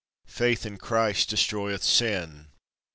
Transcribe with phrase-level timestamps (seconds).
[0.25, 2.47] Faith in Christ destroyeth sin.